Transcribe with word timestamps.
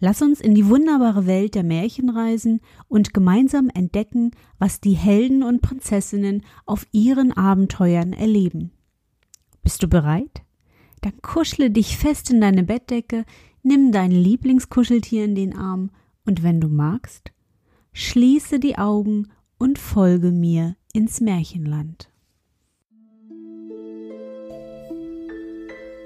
Lass 0.00 0.22
uns 0.22 0.40
in 0.40 0.54
die 0.54 0.68
wunderbare 0.68 1.26
Welt 1.26 1.54
der 1.54 1.64
Märchen 1.64 2.08
reisen 2.08 2.60
und 2.86 3.12
gemeinsam 3.12 3.68
entdecken, 3.68 4.30
was 4.58 4.80
die 4.80 4.92
Helden 4.92 5.42
und 5.42 5.60
Prinzessinnen 5.60 6.44
auf 6.66 6.86
ihren 6.92 7.32
Abenteuern 7.32 8.12
erleben. 8.12 8.70
Bist 9.62 9.82
du 9.82 9.88
bereit? 9.88 10.42
Dann 11.00 11.20
kuschle 11.20 11.70
dich 11.70 11.96
fest 11.96 12.30
in 12.30 12.40
deine 12.40 12.62
Bettdecke, 12.62 13.24
nimm 13.62 13.90
dein 13.90 14.12
Lieblingskuscheltier 14.12 15.24
in 15.24 15.34
den 15.34 15.56
Arm 15.56 15.90
und 16.24 16.42
wenn 16.42 16.60
du 16.60 16.68
magst, 16.68 17.32
schließe 17.92 18.60
die 18.60 18.78
Augen 18.78 19.28
und 19.58 19.78
folge 19.78 20.30
mir 20.30 20.76
ins 20.92 21.20
Märchenland. 21.20 22.10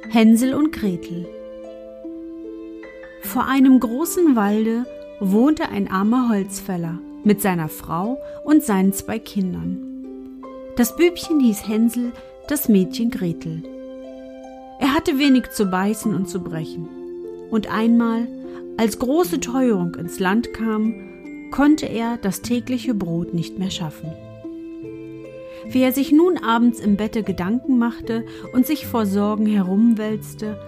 Hänsel 0.08 0.54
und 0.54 0.72
Gretel 0.72 1.26
vor 3.22 3.46
einem 3.46 3.80
großen 3.80 4.36
Walde 4.36 4.84
wohnte 5.20 5.68
ein 5.68 5.90
armer 5.90 6.28
Holzfäller 6.28 6.98
mit 7.24 7.40
seiner 7.40 7.68
Frau 7.68 8.18
und 8.44 8.62
seinen 8.62 8.92
zwei 8.92 9.18
Kindern. 9.18 9.78
Das 10.76 10.96
Bübchen 10.96 11.40
hieß 11.40 11.66
Hänsel, 11.68 12.12
das 12.48 12.68
Mädchen 12.68 13.10
Gretel. 13.10 13.62
Er 14.80 14.94
hatte 14.94 15.18
wenig 15.18 15.50
zu 15.50 15.66
beißen 15.66 16.14
und 16.14 16.28
zu 16.28 16.40
brechen. 16.42 16.88
Und 17.50 17.70
einmal, 17.72 18.26
als 18.76 18.98
große 18.98 19.38
Teuerung 19.38 19.94
ins 19.94 20.18
Land 20.18 20.52
kam, 20.52 21.50
konnte 21.52 21.86
er 21.86 22.16
das 22.16 22.42
tägliche 22.42 22.94
Brot 22.94 23.34
nicht 23.34 23.58
mehr 23.58 23.70
schaffen. 23.70 24.12
Wie 25.68 25.82
er 25.82 25.92
sich 25.92 26.10
nun 26.10 26.38
abends 26.38 26.80
im 26.80 26.96
Bette 26.96 27.22
Gedanken 27.22 27.78
machte 27.78 28.24
und 28.52 28.66
sich 28.66 28.86
vor 28.86 29.06
Sorgen 29.06 29.46
herumwälzte, 29.46 30.58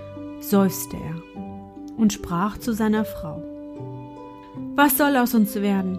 seufzte 0.41 0.97
er 0.97 1.33
und 1.97 2.12
sprach 2.12 2.59
zu 2.59 2.73
seiner 2.73 3.05
Frau. 3.05 3.42
Was 4.75 4.98
soll 4.98 5.17
aus 5.17 5.34
uns 5.34 5.55
werden? 5.55 5.98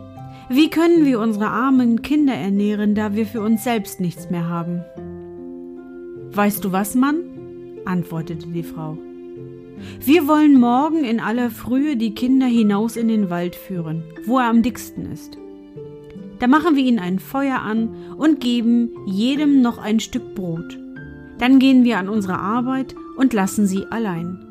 Wie 0.50 0.70
können 0.70 1.06
wir 1.06 1.20
unsere 1.20 1.48
armen 1.48 2.02
Kinder 2.02 2.34
ernähren, 2.34 2.94
da 2.94 3.16
wir 3.16 3.26
für 3.26 3.42
uns 3.42 3.64
selbst 3.64 4.00
nichts 4.00 4.30
mehr 4.30 4.48
haben? 4.48 4.84
Weißt 6.32 6.64
du 6.64 6.72
was, 6.72 6.96
Mann? 6.96 7.18
antwortete 7.86 8.48
die 8.48 8.64
Frau. 8.64 8.98
Wir 10.00 10.28
wollen 10.28 10.60
morgen 10.60 11.04
in 11.04 11.20
aller 11.20 11.50
Frühe 11.50 11.98
die 11.98 12.14
Kinder 12.14 12.46
hinaus 12.46 12.96
in 12.96 13.08
den 13.08 13.30
Wald 13.30 13.56
führen, 13.56 14.04
wo 14.26 14.40
er 14.40 14.50
am 14.50 14.62
dicksten 14.62 15.12
ist. 15.12 15.38
Da 16.40 16.48
machen 16.48 16.76
wir 16.76 16.84
ihnen 16.84 17.00
ein 17.00 17.20
Feuer 17.20 17.62
an 17.62 17.90
und 18.18 18.40
geben 18.40 18.92
jedem 19.06 19.62
noch 19.62 19.78
ein 19.78 20.00
Stück 20.00 20.36
Brot. 20.36 20.78
Dann 21.38 21.60
gehen 21.60 21.84
wir 21.84 21.98
an 21.98 22.10
unsere 22.10 22.38
Arbeit 22.38 22.96
und 23.18 23.34
lassen 23.34 23.68
sie 23.68 23.86
allein. 23.86 24.45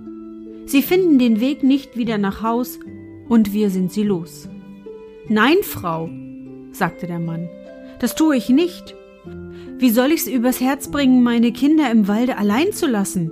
Sie 0.67 0.83
finden 0.83 1.19
den 1.19 1.41
Weg 1.41 1.63
nicht 1.63 1.97
wieder 1.97 2.19
nach 2.19 2.43
Haus 2.43 2.79
und 3.29 3.53
wir 3.53 3.71
sind 3.71 3.93
sie 3.93 4.03
los. 4.03 4.49
Nein, 5.29 5.59
Frau, 5.63 6.11
sagte 6.73 7.07
der 7.07 7.19
Mann, 7.19 7.49
das 8.01 8.15
tue 8.15 8.37
ich 8.37 8.49
nicht. 8.49 8.95
Wie 9.79 9.91
soll 9.91 10.13
ich's 10.13 10.27
übers 10.27 10.61
Herz 10.61 10.91
bringen, 10.91 11.23
meine 11.23 11.53
Kinder 11.53 11.91
im 11.91 12.09
Walde 12.09 12.37
allein 12.37 12.73
zu 12.73 12.87
lassen? 12.87 13.31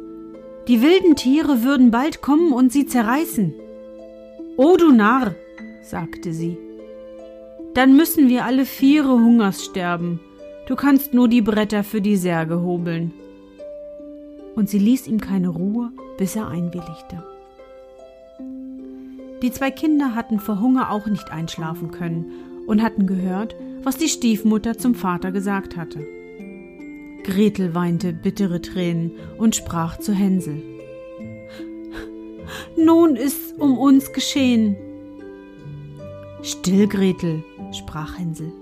Die 0.69 0.81
wilden 0.81 1.17
Tiere 1.17 1.63
würden 1.63 1.91
bald 1.91 2.23
kommen 2.23 2.53
und 2.53 2.73
sie 2.73 2.87
zerreißen. 2.87 3.55
O 4.57 4.77
du 4.77 4.93
Narr, 4.93 5.35
sagte 5.83 6.33
sie, 6.33 6.57
dann 7.75 7.97
müssen 7.97 8.29
wir 8.29 8.45
alle 8.45 8.65
Viere 8.65 9.13
Hungers 9.13 9.65
sterben. 9.65 10.21
Du 10.67 10.77
kannst 10.77 11.15
nur 11.15 11.29
die 11.29 11.43
Bretter 11.43 11.85
für 11.85 12.01
die 12.01 12.17
Särge 12.17 12.63
hobeln 12.63 13.13
und 14.55 14.69
sie 14.69 14.79
ließ 14.79 15.07
ihm 15.07 15.21
keine 15.21 15.49
Ruhe, 15.49 15.91
bis 16.19 16.37
er 16.37 16.49
einwilligte. 16.49 17.23
Die 19.43 19.51
zwei 19.51 19.71
Kinder 19.71 20.15
hatten 20.15 20.39
vor 20.39 20.61
Hunger 20.61 20.91
auch 20.91 21.07
nicht 21.07 21.31
einschlafen 21.31 21.91
können 21.91 22.65
und 22.67 22.83
hatten 22.83 23.07
gehört, 23.07 23.57
was 23.83 23.97
die 23.97 24.09
Stiefmutter 24.09 24.79
zum 24.79 24.95
Vater 24.95 25.33
gesagt 25.33 25.77
hatte. 25.77 26.07
Gretel 27.25 27.75
weinte 27.75 28.13
bittere 28.13 28.61
Tränen 28.61 29.13
und 29.39 29.57
sprach 29.57 29.99
zu 29.99 30.13
Hänsel. 30.13 30.63
Nun 32.77 33.17
ist's 33.17 33.53
um 33.59 33.79
uns 33.79 34.13
geschehen. 34.13 34.77
Still, 36.43 36.89
Gretel, 36.89 37.45
sprach 37.73 38.19
Hänsel. 38.19 38.53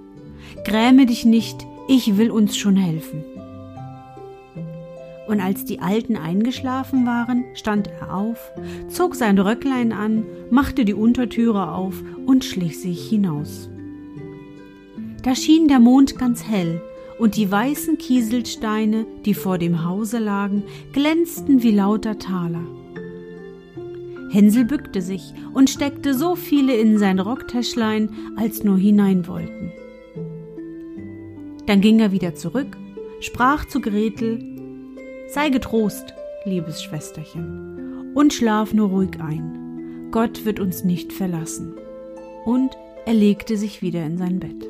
Gräme 0.65 1.07
dich 1.07 1.25
nicht, 1.25 1.67
ich 1.89 2.17
will 2.17 2.31
uns 2.31 2.57
schon 2.57 2.77
helfen 2.77 3.25
und 5.31 5.41
als 5.41 5.65
die 5.65 5.79
Alten 5.79 6.17
eingeschlafen 6.17 7.07
waren, 7.07 7.45
stand 7.55 7.89
er 8.01 8.13
auf, 8.15 8.51
zog 8.89 9.15
sein 9.15 9.39
Röcklein 9.39 9.93
an, 9.93 10.27
machte 10.51 10.85
die 10.85 10.93
Untertüre 10.95 11.73
auf 11.73 12.03
und 12.27 12.45
schlich 12.45 12.81
sich 12.81 13.09
hinaus. 13.09 13.71
Da 15.23 15.37
schien 15.37 15.69
der 15.69 15.79
Mond 15.79 16.19
ganz 16.19 16.43
hell, 16.43 16.83
und 17.21 17.37
die 17.37 17.51
weißen 17.51 17.99
Kieselsteine, 17.99 19.07
die 19.25 19.35
vor 19.35 19.59
dem 19.59 19.85
Hause 19.85 20.19
lagen, 20.19 20.65
glänzten 20.93 21.63
wie 21.63 21.71
lauter 21.71 22.19
Taler. 22.19 22.65
Hänsel 24.31 24.65
bückte 24.65 25.03
sich 25.03 25.35
und 25.53 25.71
steckte 25.71 26.15
so 26.15 26.35
viele 26.35 26.75
in 26.75 26.99
sein 26.99 27.21
Rocktäschlein, 27.21 28.11
als 28.37 28.65
nur 28.65 28.79
hinein 28.79 29.29
wollten. 29.29 29.71
Dann 31.67 31.81
ging 31.81 32.01
er 32.01 32.11
wieder 32.11 32.35
zurück, 32.35 32.77
sprach 33.21 33.67
zu 33.67 33.81
Gretel 33.81 34.50
Sei 35.33 35.49
getrost, 35.49 36.13
liebes 36.45 36.83
Schwesterchen, 36.83 38.11
und 38.17 38.33
schlaf 38.33 38.75
nur 38.75 38.89
ruhig 38.89 39.21
ein. 39.21 40.09
Gott 40.11 40.45
wird 40.45 40.59
uns 40.59 40.83
nicht 40.83 41.13
verlassen. 41.13 41.79
Und 42.45 42.77
er 43.07 43.15
legte 43.15 43.57
sich 43.57 43.81
wieder 43.81 44.05
in 44.05 44.19
sein 44.19 44.41
Bett. 44.41 44.67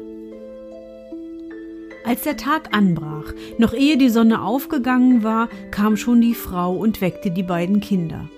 Als 2.05 2.25
der 2.25 2.37
Tag 2.37 2.77
anbrach, 2.77 3.33
noch 3.57 3.73
ehe 3.73 3.97
die 3.97 4.11
Sonne 4.11 4.43
aufgegangen 4.43 5.23
war, 5.23 5.49
kam 5.71 5.97
schon 5.97 6.21
die 6.21 6.35
Frau 6.35 6.77
und 6.77 7.01
weckte 7.01 7.31
die 7.31 7.43
beiden 7.43 7.81
Kinder. 7.81 8.29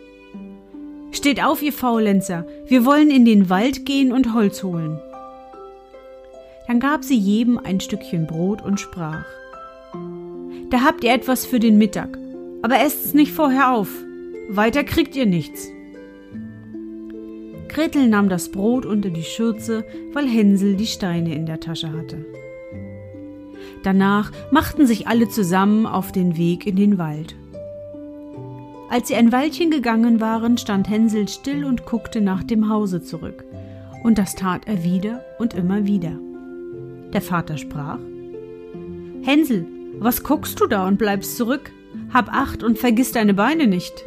Steht 1.11 1.43
auf, 1.43 1.61
ihr 1.61 1.73
Faulenzer, 1.73 2.47
wir 2.67 2.85
wollen 2.85 3.11
in 3.11 3.25
den 3.25 3.51
Wald 3.51 3.85
gehen 3.85 4.13
und 4.13 4.33
Holz 4.33 4.63
holen. 4.63 5.01
Dann 6.69 6.79
gab 6.79 7.03
sie 7.03 7.19
jedem 7.19 7.59
ein 7.59 7.81
Stückchen 7.81 8.29
Brot 8.29 8.63
und 8.63 8.79
sprach 8.79 9.25
da 10.73 10.83
habt 10.83 11.05
ihr 11.05 11.13
etwas 11.13 11.45
für 11.45 11.61
den 11.61 11.77
Mittag. 11.77 12.19
Aber 12.63 12.81
esst 12.81 13.05
es 13.05 13.15
nicht 13.15 13.33
vorher 13.33 13.73
auf. 13.73 13.91
Weiter 14.49 14.85
kriegt 14.85 15.15
ihr 15.15 15.27
nichts. 15.27 15.69
Gretel 17.69 18.09
nahm 18.09 18.29
das 18.29 18.51
Brot 18.51 18.87
unter 18.87 19.11
die 19.11 19.23
Schürze, 19.23 19.85
weil 20.13 20.27
Hänsel 20.27 20.77
die 20.77 20.87
Steine 20.87 21.35
in 21.35 21.45
der 21.45 21.61
Tasche 21.61 21.93
hatte. 21.93 22.25
Danach 23.83 24.31
machten 24.51 24.87
sich 24.87 25.09
alle 25.09 25.29
zusammen 25.29 25.87
auf 25.87 26.11
den 26.11 26.37
Weg 26.37 26.67
in 26.67 26.77
den 26.77 26.97
Wald. 26.99 27.35
Als 28.89 29.09
sie 29.09 29.15
ein 29.15 29.33
Weilchen 29.33 29.71
gegangen 29.71 30.21
waren, 30.21 30.57
stand 30.57 30.89
Hänsel 30.89 31.29
still 31.29 31.65
und 31.65 31.85
guckte 31.85 32.21
nach 32.21 32.43
dem 32.43 32.69
Hause 32.69 33.03
zurück. 33.03 33.45
Und 34.05 34.19
das 34.19 34.35
tat 34.35 34.63
er 34.67 34.85
wieder 34.85 35.25
und 35.39 35.55
immer 35.55 35.87
wieder. 35.87 36.19
Der 37.13 37.23
Vater 37.23 37.59
sprach 37.59 37.99
Hänsel, 39.23 39.67
was 40.05 40.23
guckst 40.23 40.61
du 40.61 40.67
da 40.67 40.87
und 40.87 40.99
bleibst 40.99 41.37
zurück? 41.37 41.71
Hab 42.13 42.33
acht 42.33 42.63
und 42.63 42.79
vergiss 42.79 43.13
deine 43.13 43.35
Beine 43.35 43.67
nicht. 43.67 44.05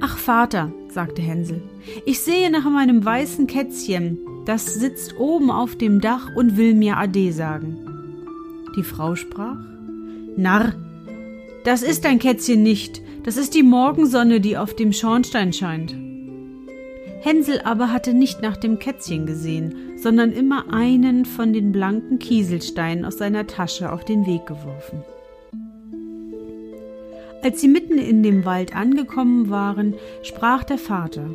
Ach 0.00 0.18
Vater, 0.18 0.72
sagte 0.88 1.22
Hänsel, 1.22 1.62
ich 2.04 2.20
sehe 2.20 2.50
nach 2.50 2.68
meinem 2.68 3.04
weißen 3.04 3.46
Kätzchen, 3.46 4.18
das 4.44 4.74
sitzt 4.74 5.16
oben 5.18 5.50
auf 5.50 5.76
dem 5.76 6.00
Dach 6.00 6.34
und 6.34 6.56
will 6.56 6.74
mir 6.74 6.96
Ade 6.96 7.32
sagen. 7.32 7.78
Die 8.76 8.82
Frau 8.82 9.14
sprach 9.14 9.58
Narr, 10.36 10.74
das 11.64 11.82
ist 11.82 12.04
dein 12.04 12.18
Kätzchen 12.18 12.62
nicht, 12.62 13.00
das 13.24 13.36
ist 13.36 13.54
die 13.54 13.62
Morgensonne, 13.62 14.40
die 14.40 14.56
auf 14.56 14.74
dem 14.76 14.92
Schornstein 14.92 15.52
scheint. 15.52 16.05
Hänsel 17.26 17.60
aber 17.64 17.92
hatte 17.92 18.14
nicht 18.14 18.40
nach 18.40 18.56
dem 18.56 18.78
Kätzchen 18.78 19.26
gesehen, 19.26 19.74
sondern 19.96 20.30
immer 20.30 20.72
einen 20.72 21.24
von 21.24 21.52
den 21.52 21.72
blanken 21.72 22.20
Kieselsteinen 22.20 23.04
aus 23.04 23.18
seiner 23.18 23.48
Tasche 23.48 23.90
auf 23.90 24.04
den 24.04 24.26
Weg 24.26 24.46
geworfen. 24.46 25.02
Als 27.42 27.60
sie 27.60 27.66
mitten 27.66 27.98
in 27.98 28.22
dem 28.22 28.44
Wald 28.44 28.76
angekommen 28.76 29.50
waren, 29.50 29.94
sprach 30.22 30.62
der 30.62 30.78
Vater 30.78 31.34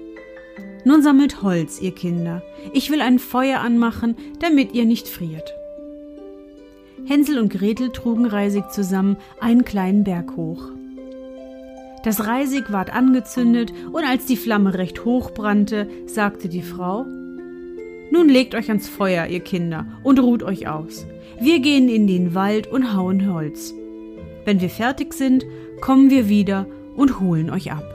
Nun 0.85 1.03
sammelt 1.03 1.41
Holz, 1.43 1.81
ihr 1.81 1.93
Kinder. 1.93 2.41
Ich 2.71 2.89
will 2.89 3.01
ein 3.01 3.19
Feuer 3.19 3.59
anmachen, 3.59 4.15
damit 4.39 4.73
ihr 4.73 4.85
nicht 4.85 5.09
friert. 5.09 5.53
Hänsel 7.05 7.37
und 7.37 7.51
Gretel 7.51 7.91
trugen 7.91 8.27
Reisig 8.27 8.71
zusammen 8.71 9.17
einen 9.41 9.65
kleinen 9.65 10.05
Berg 10.05 10.37
hoch. 10.37 10.71
Das 12.03 12.25
Reisig 12.25 12.71
ward 12.71 12.91
angezündet, 12.91 13.73
und 13.91 14.03
als 14.03 14.25
die 14.25 14.37
Flamme 14.37 14.73
recht 14.73 15.05
hoch 15.05 15.31
brannte, 15.31 15.87
sagte 16.07 16.49
die 16.49 16.63
Frau 16.63 17.05
Nun 18.11 18.27
legt 18.27 18.55
euch 18.55 18.69
ans 18.69 18.89
Feuer, 18.89 19.27
ihr 19.27 19.41
Kinder, 19.41 19.85
und 20.03 20.19
ruht 20.19 20.41
euch 20.41 20.67
aus. 20.67 21.05
Wir 21.39 21.59
gehen 21.59 21.89
in 21.89 22.07
den 22.07 22.33
Wald 22.33 22.67
und 22.67 22.95
hauen 22.95 23.31
Holz. 23.31 23.73
Wenn 24.45 24.61
wir 24.61 24.69
fertig 24.69 25.13
sind, 25.13 25.45
kommen 25.79 26.09
wir 26.09 26.27
wieder 26.27 26.65
und 26.95 27.19
holen 27.19 27.51
euch 27.51 27.71
ab. 27.71 27.85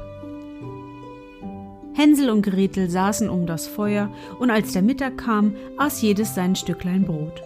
Hänsel 1.94 2.30
und 2.30 2.42
Gretel 2.42 2.88
saßen 2.88 3.28
um 3.28 3.46
das 3.46 3.66
Feuer, 3.66 4.12
und 4.38 4.50
als 4.50 4.72
der 4.72 4.82
Mittag 4.82 5.18
kam, 5.18 5.54
aß 5.78 6.00
jedes 6.02 6.34
sein 6.34 6.54
Stücklein 6.54 7.04
Brot. 7.04 7.42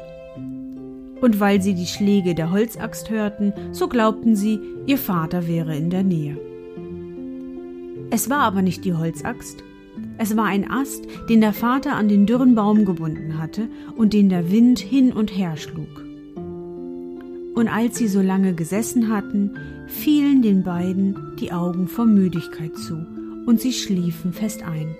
Und 1.22 1.40
weil 1.40 1.62
sie 1.62 1.74
die 1.74 1.86
Schläge 1.86 2.34
der 2.34 2.50
Holzaxt 2.50 3.08
hörten, 3.08 3.54
so 3.72 3.88
glaubten 3.88 4.36
sie, 4.36 4.58
ihr 4.86 4.98
Vater 4.98 5.46
wäre 5.46 5.76
in 5.76 5.88
der 5.88 6.02
Nähe. 6.02 6.49
Es 8.10 8.28
war 8.28 8.40
aber 8.40 8.62
nicht 8.62 8.84
die 8.84 8.94
Holzaxt, 8.94 9.62
es 10.18 10.36
war 10.36 10.44
ein 10.44 10.70
Ast, 10.70 11.06
den 11.28 11.40
der 11.40 11.52
Vater 11.52 11.94
an 11.94 12.08
den 12.08 12.26
dürren 12.26 12.54
Baum 12.54 12.84
gebunden 12.84 13.38
hatte 13.38 13.68
und 13.96 14.12
den 14.12 14.28
der 14.28 14.50
Wind 14.50 14.78
hin 14.78 15.12
und 15.12 15.36
her 15.36 15.56
schlug. 15.56 16.04
Und 17.54 17.68
als 17.68 17.98
sie 17.98 18.08
so 18.08 18.20
lange 18.20 18.54
gesessen 18.54 19.08
hatten, 19.08 19.56
fielen 19.86 20.42
den 20.42 20.62
beiden 20.62 21.16
die 21.40 21.52
Augen 21.52 21.88
vor 21.88 22.06
Müdigkeit 22.06 22.76
zu, 22.76 23.06
und 23.46 23.60
sie 23.60 23.72
schliefen 23.72 24.32
fest 24.32 24.62
ein. 24.62 24.94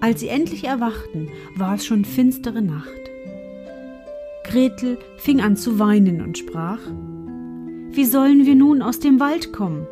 Als 0.00 0.20
sie 0.20 0.28
endlich 0.28 0.64
erwachten, 0.64 1.28
war 1.56 1.74
es 1.74 1.84
schon 1.84 2.04
finstere 2.04 2.62
Nacht. 2.62 2.88
Gretel 4.44 4.98
fing 5.18 5.40
an 5.40 5.56
zu 5.56 5.78
weinen 5.78 6.22
und 6.22 6.38
sprach 6.38 6.80
Wie 7.90 8.04
sollen 8.04 8.46
wir 8.46 8.54
nun 8.54 8.82
aus 8.82 8.98
dem 8.98 9.20
Wald 9.20 9.52
kommen? 9.52 9.86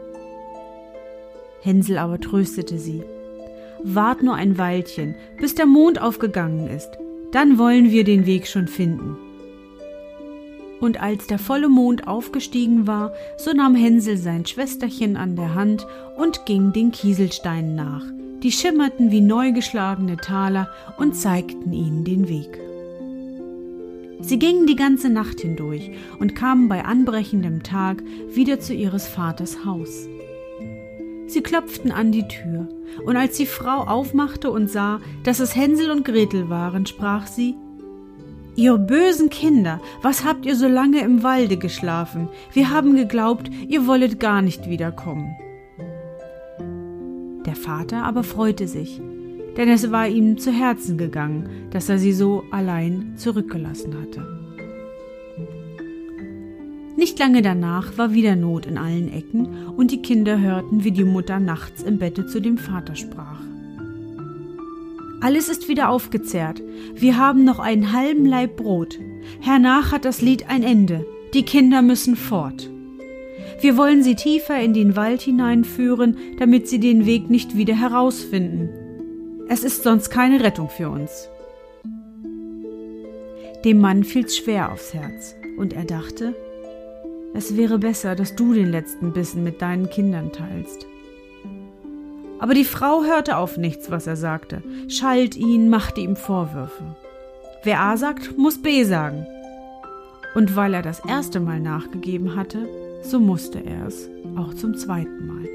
Hänsel 1.63 1.99
aber 1.99 2.21
tröstete 2.21 2.79
sie 2.79 3.03
Wart 3.83 4.23
nur 4.23 4.35
ein 4.35 4.59
Weilchen, 4.59 5.15
bis 5.39 5.55
der 5.55 5.67
Mond 5.67 6.01
aufgegangen 6.01 6.69
ist, 6.69 6.91
dann 7.33 7.59
wollen 7.59 7.91
wir 7.91 8.05
den 8.05 8.27
Weg 8.27 8.47
schon 8.47 8.67
finden. 8.67 9.17
Und 10.81 11.01
als 11.01 11.27
der 11.27 11.39
volle 11.39 11.69
Mond 11.69 12.07
aufgestiegen 12.07 12.87
war, 12.87 13.13
so 13.37 13.53
nahm 13.53 13.75
Hänsel 13.75 14.17
sein 14.17 14.47
Schwesterchen 14.47 15.17
an 15.17 15.37
der 15.37 15.55
Hand 15.55 15.87
und 16.17 16.47
ging 16.47 16.73
den 16.73 16.93
Kieselsteinen 16.93 17.75
nach. 17.75 18.05
Die 18.43 18.53
schimmerten 18.53 19.11
wie 19.11 19.21
neu 19.21 19.53
geschlagene 19.53 20.17
Taler 20.17 20.69
und 20.97 21.17
zeigten 21.17 21.73
ihnen 21.73 22.05
den 22.05 22.29
Weg. 22.29 22.61
Sie 24.21 24.39
gingen 24.39 24.67
die 24.67 24.77
ganze 24.77 25.09
Nacht 25.09 25.41
hindurch 25.41 25.91
und 26.19 26.35
kamen 26.35 26.69
bei 26.69 26.85
anbrechendem 26.85 27.63
Tag 27.63 28.03
wieder 28.31 28.61
zu 28.61 28.75
ihres 28.75 29.07
Vaters 29.07 29.65
Haus. 29.65 30.09
Sie 31.29 31.43
klopften 31.43 31.93
an 31.93 32.11
die 32.11 32.27
Tür, 32.27 32.69
und 33.05 33.17
als 33.17 33.37
die 33.37 33.47
Frau 33.47 33.85
aufmachte 33.85 34.51
und 34.51 34.71
sah, 34.71 35.01
dass 35.25 35.41
es 35.41 35.55
Hänsel 35.55 35.91
und 35.91 36.05
Gretel 36.05 36.49
waren, 36.49 36.87
sprach 36.87 37.27
sie 37.27 37.55
Ihr 38.57 38.77
bösen 38.77 39.31
Kinder, 39.31 39.81
was 40.03 40.25
habt 40.25 40.45
ihr 40.45 40.57
so 40.57 40.67
lange 40.67 41.01
im 41.03 41.23
Walde 41.23 41.59
geschlafen? 41.59 42.29
Wir 42.53 42.71
haben 42.71 42.97
geglaubt, 42.97 43.49
ihr 43.69 43.87
wollet 43.87 44.19
gar 44.19 44.43
nicht 44.43 44.69
wiederkommen. 44.69 45.37
Der 47.47 47.55
Vater 47.55 48.03
aber 48.03 48.25
freute 48.25 48.67
sich, 48.67 49.01
denn 49.57 49.69
es 49.69 49.93
war 49.93 50.09
ihm 50.09 50.39
zu 50.39 50.51
Herzen 50.51 50.99
gegangen, 50.99 51.69
dass 51.71 51.89
er 51.89 51.99
sie 51.99 52.13
so 52.13 52.43
allein 52.51 53.13
zurückgelassen 53.17 53.95
hatte. 54.01 54.38
Nicht 56.99 57.21
lange 57.21 57.43
danach 57.43 57.97
war 57.97 58.13
wieder 58.13 58.35
Not 58.35 58.67
in 58.67 58.77
allen 58.77 59.13
Ecken, 59.13 59.47
und 59.77 59.93
die 59.93 60.03
Kinder 60.03 60.41
hörten, 60.41 60.83
wie 60.83 60.91
die 60.91 61.05
Mutter 61.05 61.39
nachts 61.39 61.81
im 61.85 61.99
Bette 61.99 62.27
zu 62.27 62.41
dem 62.41 62.59
Vater 62.59 62.97
sprach. 62.97 63.39
Alles 65.21 65.49
ist 65.49 65.69
wieder 65.69 65.91
aufgezehrt. 65.91 66.61
Wir 66.97 67.17
haben 67.17 67.45
noch 67.45 67.61
einen 67.61 67.93
halben 67.93 68.27
Laib 68.27 68.57
Brot. 68.57 68.99
Hernach 69.41 69.93
hat 69.93 70.05
das 70.05 70.23
Lied 70.23 70.51
ein 70.51 70.65
Ende. 70.65 71.07
Die 71.35 71.45
Kinder 71.45 71.83
müssen 71.83 72.17
fort. 72.17 72.69
Wir 73.61 73.77
wollen 73.77 74.03
sie 74.03 74.17
tiefer 74.17 74.61
in 74.61 74.75
den 74.75 74.97
Wald 74.97 75.21
hineinführen, 75.21 76.17
damit 76.41 76.67
sie 76.67 76.81
den 76.81 77.07
Weg 77.07 77.31
nicht 77.31 77.57
wieder 77.57 77.77
herausfinden. 77.77 78.71
Es 79.49 79.63
ist 79.63 79.85
sonst 79.85 80.11
keine 80.11 80.43
Rettung 80.43 80.69
für 80.69 80.91
uns. 80.91 81.29
Dem 83.65 83.79
Mann 83.79 84.03
fiel's 84.03 84.37
schwer 84.37 84.73
aufs 84.73 84.93
Herz, 84.95 85.37
und 85.59 85.73
er 85.73 85.85
dachte, 85.85 86.35
es 87.35 87.57
wäre 87.57 87.79
besser, 87.79 88.15
dass 88.15 88.35
du 88.35 88.55
den 88.55 88.71
letzten 88.71 89.13
Bissen 89.13 89.45
mit 89.45 89.63
deinen 89.63 89.91
Kindern 89.91 90.33
teilst. 90.33 90.87
Aber 92.39 92.55
die 92.55 92.65
Frau 92.65 93.05
hörte 93.05 93.37
auf 93.37 93.57
nichts, 93.57 93.91
was 93.91 94.07
er 94.07 94.17
sagte, 94.17 94.63
schalt 94.89 95.37
ihn, 95.37 95.69
machte 95.69 96.01
ihm 96.01 96.17
Vorwürfe. 96.17 96.97
Wer 97.65 97.81
A 97.81 97.97
sagt, 97.97 98.39
muss 98.39 98.63
B 98.63 98.85
sagen. 98.85 99.27
Und 100.35 100.55
weil 100.55 100.75
er 100.75 100.83
das 100.83 101.01
erste 101.05 101.41
Mal 101.41 101.61
nachgegeben 101.61 102.37
hatte, 102.37 102.69
so 103.03 103.19
musste 103.19 103.59
er 103.59 103.87
es 103.87 104.09
auch 104.37 104.55
zum 104.55 104.77
zweiten 104.77 105.27
Mal. 105.27 105.49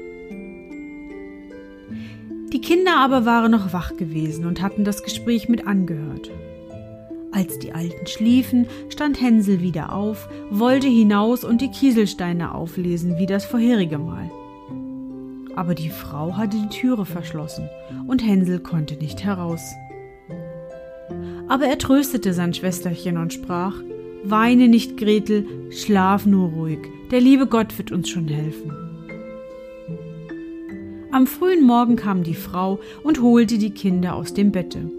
Die 2.52 2.60
Kinder 2.60 2.98
aber 2.98 3.24
waren 3.24 3.50
noch 3.50 3.72
wach 3.72 3.96
gewesen 3.96 4.46
und 4.46 4.62
hatten 4.62 4.84
das 4.84 5.02
Gespräch 5.02 5.48
mit 5.48 5.66
angehört. 5.66 6.30
Als 7.34 7.58
die 7.58 7.72
Alten 7.72 8.06
schliefen, 8.06 8.66
stand 8.88 9.20
Hänsel 9.20 9.60
wieder 9.60 9.92
auf, 9.92 10.28
wollte 10.50 10.86
hinaus 10.86 11.44
und 11.44 11.60
die 11.60 11.70
Kieselsteine 11.70 12.54
auflesen 12.54 13.18
wie 13.18 13.26
das 13.26 13.44
vorherige 13.44 13.98
Mal 13.98 14.30
aber 15.56 15.74
die 15.74 15.90
Frau 15.90 16.36
hatte 16.36 16.56
die 16.56 16.68
Türe 16.68 17.04
verschlossen 17.04 17.68
und 18.06 18.24
Hänsel 18.24 18.60
konnte 18.60 18.96
nicht 18.96 19.24
heraus. 19.24 19.74
Aber 21.48 21.66
er 21.66 21.78
tröstete 21.78 22.32
sein 22.32 22.54
Schwesterchen 22.54 23.18
und 23.18 23.32
sprach 23.32 23.74
Weine 24.26 24.68
nicht, 24.68 24.96
Gretel, 24.96 25.46
schlaf 25.70 26.24
nur 26.24 26.48
ruhig, 26.50 26.78
der 27.10 27.20
liebe 27.20 27.46
Gott 27.46 27.76
wird 27.76 27.92
uns 27.92 28.08
schon 28.08 28.28
helfen. 28.28 28.72
Am 31.12 31.26
frühen 31.26 31.64
Morgen 31.64 31.96
kam 31.96 32.22
die 32.22 32.34
Frau 32.34 32.80
und 33.02 33.20
holte 33.20 33.58
die 33.58 33.70
Kinder 33.70 34.16
aus 34.16 34.32
dem 34.32 34.50
Bette. 34.50 34.90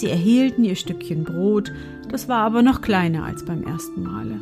Sie 0.00 0.08
erhielten 0.08 0.64
ihr 0.64 0.76
Stückchen 0.76 1.24
Brot, 1.24 1.72
das 2.08 2.26
war 2.26 2.38
aber 2.38 2.62
noch 2.62 2.80
kleiner 2.80 3.24
als 3.24 3.44
beim 3.44 3.62
ersten 3.62 4.02
Male. 4.02 4.40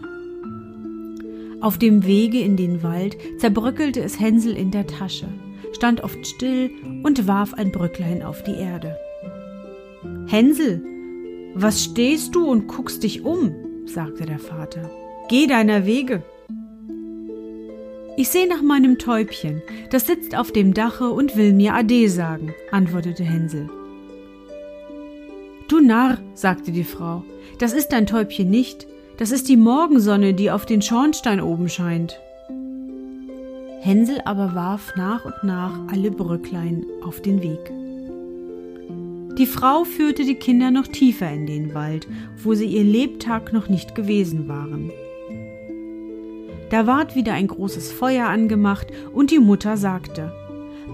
Auf 1.60 1.78
dem 1.78 2.06
Wege 2.06 2.38
in 2.38 2.56
den 2.56 2.84
Wald 2.84 3.16
zerbröckelte 3.38 4.00
es 4.00 4.20
Hänsel 4.20 4.56
in 4.56 4.70
der 4.70 4.86
Tasche 4.86 5.26
stand 5.72 6.02
oft 6.02 6.26
still 6.26 6.70
und 7.02 7.26
warf 7.26 7.54
ein 7.54 7.72
Brücklein 7.72 8.22
auf 8.22 8.42
die 8.42 8.54
Erde. 8.54 8.96
Hänsel, 10.26 10.82
was 11.54 11.82
stehst 11.82 12.34
du 12.34 12.46
und 12.46 12.68
guckst 12.68 13.02
dich 13.02 13.24
um? 13.24 13.54
sagte 13.84 14.26
der 14.26 14.38
Vater. 14.38 14.90
Geh 15.28 15.46
deiner 15.46 15.86
Wege. 15.86 16.22
Ich 18.16 18.28
seh 18.28 18.46
nach 18.46 18.62
meinem 18.62 18.98
Täubchen, 18.98 19.62
das 19.90 20.06
sitzt 20.06 20.36
auf 20.36 20.52
dem 20.52 20.74
Dache 20.74 21.10
und 21.10 21.36
will 21.36 21.52
mir 21.52 21.74
Ade 21.74 22.08
sagen, 22.08 22.54
antwortete 22.70 23.24
Hänsel. 23.24 23.68
Du 25.68 25.80
Narr, 25.80 26.16
sagte 26.32 26.72
die 26.72 26.82
Frau, 26.82 27.24
das 27.58 27.74
ist 27.74 27.88
dein 27.88 28.06
Täubchen 28.06 28.48
nicht, 28.48 28.86
das 29.18 29.30
ist 29.30 29.50
die 29.50 29.58
Morgensonne, 29.58 30.32
die 30.32 30.50
auf 30.50 30.64
den 30.64 30.80
Schornstein 30.80 31.42
oben 31.42 31.68
scheint. 31.68 32.18
Hänsel 33.82 34.22
aber 34.24 34.54
warf 34.54 34.94
nach 34.96 35.26
und 35.26 35.44
nach 35.44 35.78
alle 35.92 36.10
Brücklein 36.10 36.86
auf 37.04 37.20
den 37.20 37.42
Weg. 37.42 37.70
Die 39.36 39.46
Frau 39.46 39.84
führte 39.84 40.24
die 40.24 40.36
Kinder 40.36 40.70
noch 40.70 40.86
tiefer 40.86 41.30
in 41.30 41.46
den 41.46 41.74
Wald, 41.74 42.08
wo 42.42 42.54
sie 42.54 42.66
ihr 42.66 42.82
Lebtag 42.82 43.52
noch 43.52 43.68
nicht 43.68 43.94
gewesen 43.94 44.48
waren. 44.48 44.90
Da 46.70 46.86
ward 46.86 47.14
wieder 47.14 47.34
ein 47.34 47.46
großes 47.46 47.92
Feuer 47.92 48.26
angemacht, 48.26 48.86
und 49.12 49.30
die 49.30 49.38
Mutter 49.38 49.76
sagte 49.76 50.32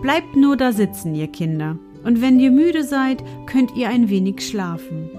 Bleibt 0.02 0.34
nur 0.34 0.56
da 0.56 0.72
sitzen, 0.72 1.14
ihr 1.14 1.28
Kinder, 1.28 1.78
und 2.04 2.20
wenn 2.20 2.38
ihr 2.38 2.50
müde 2.50 2.84
seid, 2.84 3.22
könnt 3.46 3.76
ihr 3.76 3.88
ein 3.88 4.08
wenig 4.10 4.46
schlafen. 4.46 5.10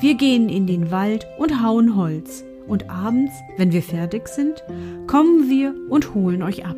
Wir 0.00 0.14
gehen 0.14 0.48
in 0.48 0.66
den 0.66 0.90
Wald 0.90 1.26
und 1.38 1.62
hauen 1.62 1.96
Holz, 1.96 2.44
und 2.68 2.88
abends, 2.90 3.32
wenn 3.56 3.72
wir 3.72 3.82
fertig 3.82 4.28
sind, 4.28 4.62
kommen 5.06 5.48
wir 5.48 5.74
und 5.88 6.14
holen 6.14 6.42
euch 6.42 6.64
ab. 6.64 6.76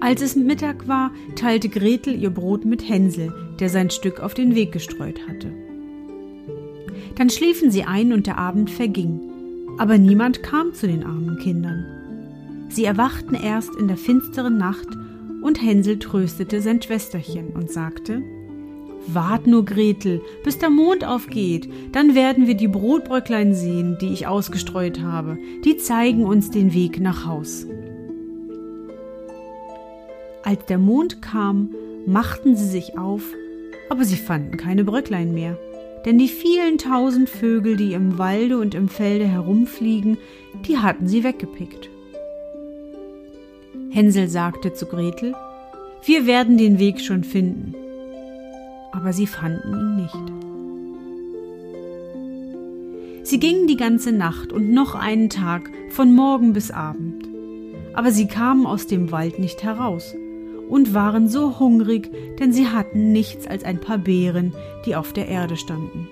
Als 0.00 0.22
es 0.22 0.36
Mittag 0.36 0.88
war, 0.88 1.10
teilte 1.36 1.68
Gretel 1.68 2.20
ihr 2.20 2.30
Brot 2.30 2.64
mit 2.64 2.88
Hänsel, 2.88 3.32
der 3.58 3.68
sein 3.68 3.90
Stück 3.90 4.20
auf 4.20 4.32
den 4.32 4.54
Weg 4.54 4.72
gestreut 4.72 5.20
hatte. 5.28 5.52
Dann 7.16 7.30
schliefen 7.30 7.70
sie 7.70 7.82
ein 7.82 8.12
und 8.12 8.26
der 8.26 8.38
Abend 8.38 8.70
verging, 8.70 9.20
aber 9.76 9.98
niemand 9.98 10.42
kam 10.42 10.72
zu 10.72 10.86
den 10.86 11.04
armen 11.04 11.38
Kindern. 11.38 11.84
Sie 12.68 12.84
erwachten 12.84 13.34
erst 13.34 13.74
in 13.76 13.88
der 13.88 13.96
finsteren 13.96 14.56
Nacht 14.56 14.88
und 15.42 15.62
Hänsel 15.62 15.98
tröstete 15.98 16.60
sein 16.60 16.82
Schwesterchen 16.82 17.50
und 17.50 17.70
sagte 17.70 18.22
Wart 19.10 19.46
nur, 19.46 19.64
Gretel, 19.64 20.20
bis 20.44 20.58
der 20.58 20.68
Mond 20.68 21.02
aufgeht, 21.04 21.68
dann 21.92 22.14
werden 22.14 22.46
wir 22.46 22.54
die 22.54 22.68
Brotbröcklein 22.68 23.54
sehen, 23.54 23.96
die 24.00 24.12
ich 24.12 24.26
ausgestreut 24.26 25.00
habe, 25.00 25.38
die 25.64 25.78
zeigen 25.78 26.24
uns 26.24 26.50
den 26.50 26.74
Weg 26.74 27.00
nach 27.00 27.24
Haus. 27.24 27.66
Als 30.42 30.64
der 30.66 30.78
Mond 30.78 31.22
kam, 31.22 31.70
machten 32.06 32.54
sie 32.54 32.66
sich 32.66 32.98
auf, 32.98 33.22
aber 33.88 34.04
sie 34.04 34.16
fanden 34.16 34.58
keine 34.58 34.84
Bröcklein 34.84 35.32
mehr, 35.32 35.58
denn 36.04 36.18
die 36.18 36.28
vielen 36.28 36.76
tausend 36.76 37.30
Vögel, 37.30 37.76
die 37.76 37.94
im 37.94 38.18
Walde 38.18 38.58
und 38.58 38.74
im 38.74 38.88
Felde 38.88 39.26
herumfliegen, 39.26 40.18
die 40.66 40.78
hatten 40.78 41.08
sie 41.08 41.24
weggepickt. 41.24 41.88
Hänsel 43.98 44.28
sagte 44.28 44.72
zu 44.72 44.86
Gretel, 44.86 45.34
wir 46.04 46.26
werden 46.26 46.56
den 46.56 46.78
Weg 46.78 47.00
schon 47.00 47.24
finden 47.24 47.74
aber 48.92 49.12
sie 49.12 49.26
fanden 49.26 49.74
ihn 49.74 49.96
nicht. 49.96 50.14
Sie 53.24 53.38
gingen 53.38 53.66
die 53.66 53.76
ganze 53.76 54.12
Nacht 54.12 54.52
und 54.52 54.72
noch 54.72 54.94
einen 54.94 55.28
Tag 55.28 55.70
von 55.90 56.14
Morgen 56.14 56.52
bis 56.52 56.70
Abend, 56.70 57.28
aber 57.94 58.10
sie 58.10 58.26
kamen 58.26 58.66
aus 58.66 58.86
dem 58.86 59.10
Wald 59.12 59.38
nicht 59.38 59.62
heraus 59.62 60.14
und 60.68 60.94
waren 60.94 61.28
so 61.28 61.58
hungrig, 61.58 62.10
denn 62.38 62.52
sie 62.52 62.68
hatten 62.68 63.12
nichts 63.12 63.46
als 63.46 63.64
ein 63.64 63.80
paar 63.80 63.98
Beeren, 63.98 64.54
die 64.86 64.96
auf 64.96 65.12
der 65.12 65.28
Erde 65.28 65.56
standen. 65.56 66.08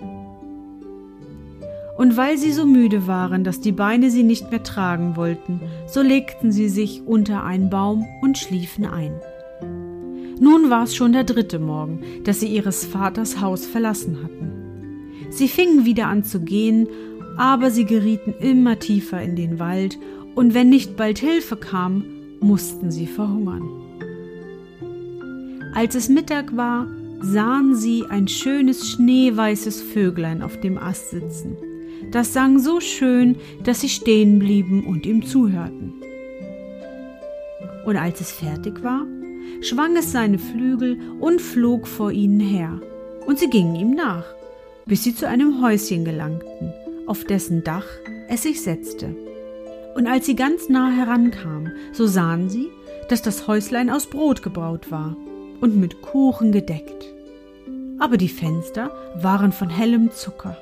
Und 1.97 2.17
weil 2.17 2.37
sie 2.37 2.53
so 2.53 2.67
müde 2.67 3.07
waren, 3.07 3.43
dass 3.43 3.61
die 3.61 3.73
Beine 3.73 4.11
sie 4.11 4.23
nicht 4.23 4.51
mehr 4.51 4.63
tragen 4.63 5.17
wollten, 5.17 5.61
so 5.87 6.03
legten 6.03 6.53
sie 6.53 6.69
sich 6.69 7.03
unter 7.07 7.45
einen 7.45 7.71
Baum 7.71 8.07
und 8.21 8.37
schliefen 8.37 8.85
ein. 8.85 9.13
Nun 10.39 10.69
war 10.69 10.85
es 10.85 10.95
schon 10.95 11.13
der 11.13 11.25
dritte 11.25 11.59
Morgen, 11.59 12.03
dass 12.25 12.41
sie 12.41 12.49
ihres 12.49 12.85
Vaters 12.85 13.41
Haus 13.41 13.65
verlassen 13.65 14.19
hatten. 14.23 14.53
Sie 15.31 15.49
fingen 15.49 15.87
wieder 15.87 16.09
an 16.09 16.25
zu 16.25 16.41
gehen, 16.41 16.87
aber 17.39 17.71
sie 17.71 17.87
gerieten 17.87 18.35
immer 18.41 18.79
tiefer 18.79 19.23
in 19.23 19.37
den 19.37 19.59
Wald, 19.59 19.99
und 20.35 20.53
wenn 20.53 20.69
nicht 20.69 20.99
bald 20.99 21.19
Hilfe 21.19 21.57
kam, 21.57 22.05
mussten 22.41 22.91
sie 22.91 23.07
verhungern. 23.07 23.67
Als 25.75 25.95
es 25.95 26.11
Mittag 26.11 26.55
war, 26.57 26.87
sahen 27.21 27.75
sie 27.75 28.05
ein 28.09 28.29
schönes 28.29 28.91
schneeweißes 28.91 29.81
Vöglein 29.81 30.43
auf 30.43 30.61
dem 30.61 30.77
Ast 30.77 31.11
sitzen. 31.11 31.57
Das 32.11 32.33
sang 32.33 32.59
so 32.59 32.81
schön, 32.81 33.37
dass 33.65 33.81
sie 33.81 33.89
stehen 33.89 34.39
blieben 34.39 34.87
und 34.87 35.07
ihm 35.07 35.25
zuhörten. 35.25 35.95
Und 37.85 37.97
als 37.97 38.21
es 38.21 38.33
fertig 38.33 38.83
war, 38.83 39.07
schwang 39.61 39.97
es 39.97 40.13
seine 40.13 40.39
Flügel 40.39 40.99
und 41.21 41.41
flog 41.41 41.87
vor 41.87 42.11
ihnen 42.11 42.41
her, 42.41 42.81
und 43.27 43.39
sie 43.39 43.51
gingen 43.51 43.75
ihm 43.77 43.91
nach, 43.91 44.25
bis 44.87 45.03
sie 45.03 45.15
zu 45.15 45.27
einem 45.27 45.63
Häuschen 45.63 46.05
gelangten, 46.05 46.73
auf 47.07 47.25
dessen 47.25 47.65
Dach 47.65 47.87
es 48.29 48.43
sich 48.43 48.63
setzte. 48.63 49.15
Und 49.95 50.07
als 50.07 50.27
sie 50.27 50.37
ganz 50.37 50.69
nah 50.69 50.91
herankamen, 50.91 51.73
so 51.93 52.07
sahen 52.07 52.49
sie, 52.49 52.69
dass 53.09 53.23
das 53.23 53.47
Häuslein 53.47 53.91
aus 53.91 54.07
Brot 54.07 54.43
gebaut 54.43 54.91
war 54.91 55.17
und 55.61 55.77
mit 55.77 56.03
Kuchen 56.03 56.53
gedeckt. 56.53 57.05
Aber 57.99 58.17
die 58.17 58.29
Fenster 58.29 58.91
waren 59.17 59.53
von 59.53 59.71
hellem 59.71 60.11
Zucker. 60.11 60.57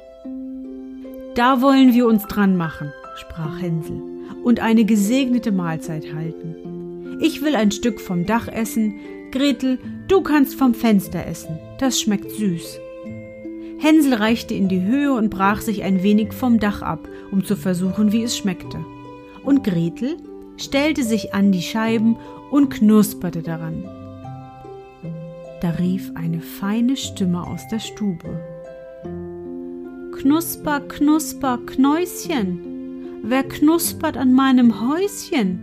Da 1.34 1.60
wollen 1.60 1.92
wir 1.94 2.06
uns 2.06 2.26
dran 2.26 2.56
machen, 2.56 2.92
sprach 3.16 3.60
Hänsel, 3.60 4.00
und 4.44 4.60
eine 4.60 4.84
gesegnete 4.84 5.50
Mahlzeit 5.50 6.14
halten. 6.14 7.18
Ich 7.20 7.42
will 7.42 7.56
ein 7.56 7.72
Stück 7.72 8.00
vom 8.00 8.24
Dach 8.24 8.46
essen. 8.46 8.94
Gretel, 9.32 9.80
du 10.06 10.22
kannst 10.22 10.54
vom 10.54 10.74
Fenster 10.74 11.26
essen. 11.26 11.58
Das 11.80 12.00
schmeckt 12.00 12.30
süß. 12.30 12.78
Hänsel 13.78 14.14
reichte 14.14 14.54
in 14.54 14.68
die 14.68 14.82
Höhe 14.82 15.12
und 15.12 15.30
brach 15.30 15.60
sich 15.60 15.82
ein 15.82 16.04
wenig 16.04 16.32
vom 16.32 16.60
Dach 16.60 16.82
ab, 16.82 17.08
um 17.32 17.44
zu 17.44 17.56
versuchen, 17.56 18.12
wie 18.12 18.22
es 18.22 18.36
schmeckte. 18.36 18.78
Und 19.42 19.64
Gretel 19.64 20.16
stellte 20.56 21.02
sich 21.02 21.34
an 21.34 21.50
die 21.50 21.62
Scheiben 21.62 22.16
und 22.52 22.70
knusperte 22.70 23.42
daran. 23.42 23.82
Da 25.60 25.70
rief 25.70 26.12
eine 26.14 26.40
feine 26.40 26.96
Stimme 26.96 27.44
aus 27.44 27.66
der 27.68 27.80
Stube. 27.80 28.53
Knusper, 30.24 30.80
knusper, 30.80 31.58
Knäuschen, 31.66 33.20
wer 33.24 33.42
knuspert 33.42 34.16
an 34.16 34.32
meinem 34.32 34.80
Häuschen? 34.80 35.58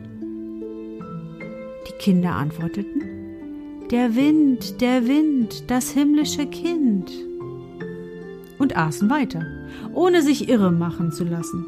Die 1.88 1.94
Kinder 1.94 2.34
antworteten, 2.34 3.02
Der 3.90 4.16
Wind, 4.16 4.80
der 4.80 5.08
Wind, 5.08 5.64
das 5.72 5.90
himmlische 5.90 6.46
Kind. 6.46 7.12
Und 8.60 8.78
aßen 8.78 9.10
weiter, 9.10 9.44
ohne 9.96 10.22
sich 10.22 10.48
irre 10.48 10.72
machen 10.72 11.12
zu 11.12 11.24
lassen. 11.24 11.66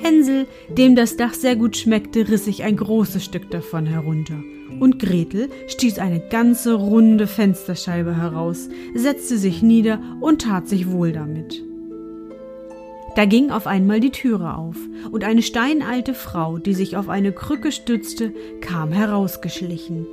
Hänsel, 0.00 0.46
dem 0.68 0.94
das 0.94 1.16
Dach 1.16 1.34
sehr 1.34 1.56
gut 1.56 1.76
schmeckte, 1.76 2.28
riss 2.28 2.44
sich 2.44 2.62
ein 2.62 2.76
großes 2.76 3.24
Stück 3.24 3.50
davon 3.50 3.84
herunter. 3.84 4.40
Und 4.78 4.98
Gretel 4.98 5.48
stieß 5.66 5.98
eine 5.98 6.20
ganze 6.20 6.74
runde 6.74 7.26
Fensterscheibe 7.26 8.16
heraus, 8.16 8.68
setzte 8.94 9.36
sich 9.36 9.62
nieder 9.62 10.00
und 10.20 10.42
tat 10.42 10.68
sich 10.68 10.90
wohl 10.90 11.12
damit. 11.12 11.62
Da 13.16 13.24
ging 13.24 13.50
auf 13.50 13.66
einmal 13.66 14.00
die 14.00 14.10
Türe 14.10 14.54
auf, 14.54 14.76
und 15.10 15.24
eine 15.24 15.42
steinalte 15.42 16.14
Frau, 16.14 16.58
die 16.58 16.74
sich 16.74 16.96
auf 16.96 17.08
eine 17.08 17.32
Krücke 17.32 17.72
stützte, 17.72 18.32
kam 18.60 18.92
herausgeschlichen. 18.92 20.06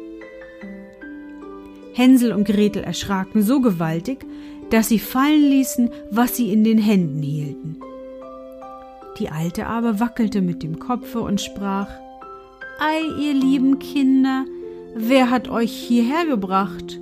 Hänsel 1.94 2.32
und 2.32 2.46
Gretel 2.46 2.84
erschraken 2.84 3.44
so 3.44 3.62
gewaltig, 3.62 4.26
dass 4.70 4.90
sie 4.90 5.00
fallen 5.00 5.50
ließen, 5.50 5.90
was 6.12 6.36
sie 6.36 6.52
in 6.52 6.64
den 6.64 6.78
Händen 6.78 7.22
hielten. 7.22 7.78
Die 9.20 9.30
Alte 9.30 9.68
aber 9.68 10.00
wackelte 10.00 10.42
mit 10.42 10.62
dem 10.62 10.78
Kopfe 10.80 11.22
und 11.22 11.42
sprach 11.42 11.90
Ei, 12.80 13.02
ihr 13.20 13.34
lieben 13.34 13.80
Kinder, 13.80 14.46
wer 14.94 15.32
hat 15.32 15.50
euch 15.50 15.72
hierher 15.72 16.28
gebracht? 16.28 17.00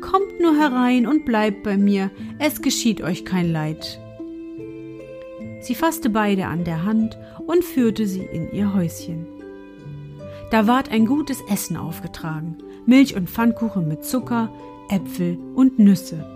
Kommt 0.00 0.40
nur 0.40 0.56
herein 0.56 1.06
und 1.06 1.24
bleibt 1.24 1.62
bei 1.62 1.76
mir, 1.76 2.10
es 2.40 2.62
geschieht 2.62 3.00
euch 3.00 3.24
kein 3.24 3.52
Leid. 3.52 4.00
Sie 5.60 5.76
fasste 5.76 6.10
beide 6.10 6.46
an 6.46 6.64
der 6.64 6.84
Hand 6.84 7.16
und 7.46 7.64
führte 7.64 8.08
sie 8.08 8.24
in 8.24 8.50
ihr 8.52 8.74
Häuschen. 8.74 9.26
Da 10.50 10.66
ward 10.66 10.90
ein 10.90 11.06
gutes 11.06 11.40
Essen 11.48 11.76
aufgetragen, 11.76 12.58
Milch 12.84 13.14
und 13.14 13.30
Pfannkuchen 13.30 13.86
mit 13.86 14.04
Zucker, 14.04 14.52
Äpfel 14.90 15.38
und 15.54 15.78
Nüsse. 15.78 16.28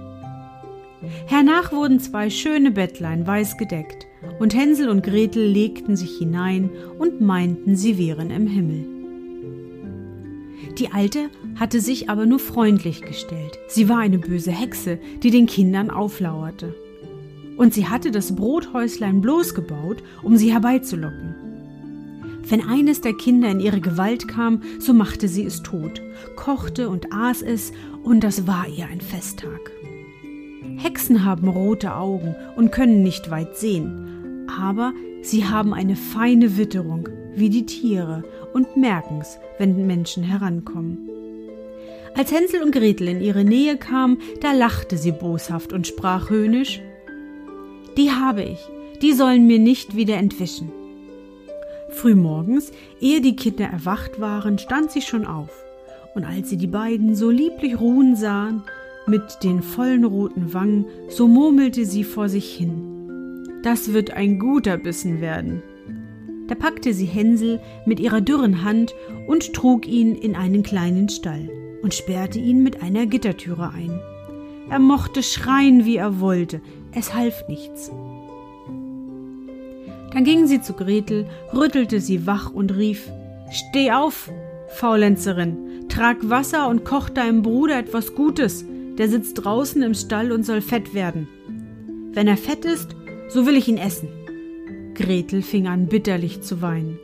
Hernach 1.27 1.73
wurden 1.73 1.99
zwei 1.99 2.31
schöne 2.31 2.71
Bettlein 2.71 3.27
weiß 3.27 3.57
gedeckt, 3.57 4.08
und 4.39 4.55
Hänsel 4.55 4.89
und 4.89 5.03
Gretel 5.03 5.45
legten 5.45 5.97
sich 5.97 6.19
hinein 6.19 6.71
und 6.99 7.21
meinten, 7.21 7.77
sie 7.77 7.99
wären 7.99 8.31
im 8.31 8.47
Himmel. 8.47 8.87
Die 10.79 10.91
Alte 10.93 11.31
hatte 11.57 11.81
sich 11.81 12.09
aber 12.09 12.27
nur 12.27 12.39
freundlich 12.39 13.03
gestellt. 13.03 13.59
Sie 13.69 13.89
war 13.89 13.99
eine 13.99 14.19
böse 14.19 14.53
Hexe, 14.53 14.99
die 15.23 15.31
den 15.31 15.47
Kindern 15.47 15.91
auflauerte 15.91 16.75
und 17.59 17.75
sie 17.75 17.89
hatte 17.89 18.11
das 18.11 18.35
Brothäuslein 18.35 19.21
bloß 19.21 19.55
gebaut, 19.55 20.03
um 20.23 20.37
sie 20.37 20.53
herbeizulocken. 20.53 21.35
Wenn 22.49 22.67
eines 22.67 23.03
der 23.03 23.13
Kinder 23.13 23.51
in 23.51 23.61
ihre 23.61 23.81
Gewalt 23.81 24.27
kam, 24.29 24.63
so 24.79 24.95
machte 24.95 25.29
sie 25.29 25.45
es 25.45 25.63
tot, 25.63 26.01
kochte 26.37 26.89
und 26.89 27.13
aß 27.13 27.43
es, 27.43 27.73
und 28.03 28.25
das 28.25 28.47
war 28.47 28.67
ihr 28.69 28.87
ein 28.87 29.03
Festtag. 29.03 29.73
Hexen 30.77 31.25
haben 31.25 31.49
rote 31.49 31.95
Augen 31.95 32.37
und 32.57 32.71
können 32.71 33.03
nicht 33.03 33.31
weit 33.31 33.57
sehen, 33.57 34.08
aber 34.49 34.93
sie 35.23 35.45
haben 35.45 35.75
eine 35.75 35.97
feine 35.97 36.57
Witterung, 36.57 37.09
wie 37.35 37.51
die 37.51 37.67
Tiere, 37.67 38.25
und 38.55 38.77
merken's, 38.77 39.39
wenn 39.59 39.87
Menschen 39.87 40.23
herankommen. 40.23 41.09
Als 42.17 42.33
Hänsel 42.33 42.63
und 42.63 42.73
Gretel 42.73 43.09
in 43.09 43.21
ihre 43.21 43.45
Nähe 43.45 43.77
kamen, 43.77 44.19
da 44.41 44.53
lachte 44.53 44.97
sie 44.97 45.13
boshaft 45.13 45.73
und 45.73 45.87
sprach 45.87 46.31
höhnisch 46.31 46.81
die 47.99 48.13
habe 48.13 48.45
ich, 48.45 48.61
die 49.03 49.13
sollen 49.13 49.49
mir 49.49 49.59
nicht 49.59 49.97
wieder 49.97 50.19
entwischen. 50.19 50.71
Frühmorgens, 51.91 52.71
ehe 53.01 53.21
die 53.21 53.35
Kinder 53.35 53.65
erwacht 53.65 54.21
waren, 54.21 54.57
stand 54.57 54.93
sie 54.93 55.03
schon 55.03 55.27
auf, 55.27 55.51
und 56.15 56.25
als 56.25 56.49
sie 56.49 56.57
die 56.57 56.69
beiden 56.69 57.17
so 57.17 57.29
lieblich 57.29 57.81
ruhen 57.81 58.15
sahen, 58.15 58.63
mit 59.09 59.43
den 59.43 59.63
vollen 59.63 60.05
roten 60.05 60.55
Wangen, 60.55 60.87
so 61.09 61.27
murmelte 61.27 61.87
sie 61.87 62.05
vor 62.05 62.29
sich 62.29 62.55
hin. 62.55 62.88
Das 63.63 63.93
wird 63.93 64.13
ein 64.13 64.39
guter 64.39 64.77
Bissen 64.77 65.21
werden. 65.21 65.63
Da 66.47 66.55
packte 66.55 66.95
sie 66.95 67.07
Hänsel 67.07 67.61
mit 67.85 68.01
ihrer 68.01 68.21
dürren 68.21 68.65
Hand 68.65 68.95
und 69.27 69.53
trug 69.53 69.87
ihn 69.87 70.15
in 70.15 70.35
einen 70.35 70.63
kleinen 70.63 71.09
Stall 71.09 71.51
und 71.83 71.95
sperrte 71.95 72.39
ihn 72.39 72.63
mit 72.63 72.83
einer 72.83 73.07
Gittertüre 73.07 73.71
ein. 73.71 74.01
Er 74.71 74.79
mochte 74.79 75.23
schreien, 75.23 75.85
wie 75.85 75.97
er 75.97 76.21
wollte, 76.21 76.61
es 76.93 77.15
half 77.15 77.45
nichts. 77.49 77.91
Dann 80.13 80.25
ging 80.25 80.47
sie 80.47 80.61
zu 80.61 80.73
Gretel, 80.73 81.27
rüttelte 81.55 82.01
sie 82.01 82.27
wach 82.27 82.53
und 82.53 82.77
rief 82.77 83.11
Steh 83.51 83.93
auf, 83.93 84.31
Faulenzerin, 84.69 85.87
trag 85.89 86.17
Wasser 86.29 86.69
und 86.69 86.85
koch 86.85 87.09
deinem 87.09 87.43
Bruder 87.43 87.79
etwas 87.79 88.15
Gutes, 88.15 88.65
der 88.99 89.09
sitzt 89.09 89.45
draußen 89.45 89.83
im 89.83 89.95
Stall 89.95 90.33
und 90.33 90.45
soll 90.45 90.61
fett 90.61 90.93
werden. 90.93 91.29
Wenn 92.13 92.27
er 92.27 92.37
fett 92.37 92.65
ist, 92.65 92.97
so 93.29 93.47
will 93.47 93.57
ich 93.57 93.69
ihn 93.69 93.79
essen. 93.79 94.09
Gretel 94.95 95.43
fing 95.43 95.69
an 95.69 95.87
bitterlich 95.87 96.43
zu 96.43 96.61
weinen. 96.61 96.99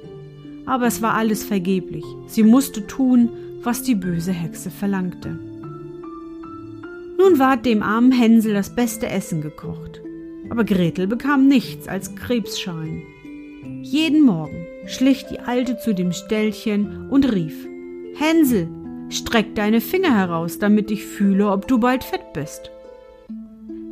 Aber 0.66 0.87
es 0.87 1.02
war 1.02 1.14
alles 1.14 1.45
vergeblich. 1.45 2.04
Sie 2.26 2.43
musste 2.43 2.87
tun, 2.87 3.28
was 3.62 3.83
die 3.83 3.95
böse 3.95 4.33
Hexe 4.33 4.71
verlangte. 4.71 5.38
Nun 7.19 7.38
ward 7.38 7.64
dem 7.64 7.83
armen 7.83 8.12
Hänsel 8.12 8.54
das 8.54 8.75
beste 8.75 9.09
Essen 9.09 9.40
gekocht. 9.40 10.02
Aber 10.50 10.64
Gretel 10.64 11.07
bekam 11.07 11.49
nichts 11.49 11.88
als 11.88 12.14
Krebsschalen. 12.14 13.02
Jeden 13.83 14.23
Morgen 14.23 14.66
schlich 14.87 15.25
die 15.26 15.40
Alte 15.40 15.78
zu 15.78 15.95
dem 15.95 16.12
Ställchen 16.12 17.09
und 17.09 17.33
rief 17.33 17.66
Hänsel, 18.16 18.69
streck 19.09 19.54
deine 19.54 19.81
Finger 19.81 20.14
heraus, 20.14 20.59
damit 20.59 20.90
ich 20.90 21.04
fühle, 21.04 21.50
ob 21.50 21.66
du 21.66 21.78
bald 21.78 22.04
fett 22.04 22.33
bist. 22.33 22.71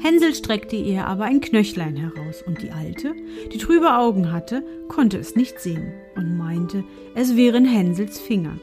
Hänsel 0.03 0.35
streckte 0.35 0.75
ihr 0.75 1.07
aber 1.07 1.25
ein 1.27 1.41
Knöchlein 1.41 1.95
heraus, 1.95 2.43
und 2.45 2.61
die 2.61 2.73
Alte, 2.73 3.15
die 3.53 3.59
trübe 3.59 3.95
Augen 3.95 4.33
hatte, 4.33 4.65
konnte 4.89 5.17
es 5.17 5.37
nicht 5.37 5.61
sehen 5.61 5.93
und 6.17 6.37
meinte, 6.37 6.83
es 7.15 7.37
wären 7.37 7.65
Hänsels 7.65 8.19
Finger. 8.19 8.57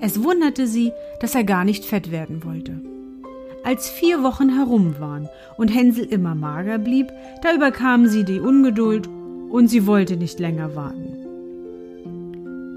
Es 0.00 0.22
wunderte 0.22 0.68
sie, 0.68 0.92
dass 1.20 1.34
er 1.34 1.42
gar 1.42 1.64
nicht 1.64 1.84
fett 1.84 2.12
werden 2.12 2.44
wollte. 2.44 2.80
Als 3.64 3.90
vier 3.90 4.22
Wochen 4.22 4.54
herum 4.54 5.00
waren 5.00 5.28
und 5.58 5.68
Hänsel 5.68 6.04
immer 6.04 6.36
mager 6.36 6.78
blieb, 6.78 7.12
da 7.42 7.52
überkam 7.52 8.06
sie 8.06 8.24
die 8.24 8.38
Ungeduld 8.38 9.08
und 9.50 9.66
sie 9.66 9.84
wollte 9.84 10.16
nicht 10.16 10.38
länger 10.38 10.76
warten. 10.76 11.16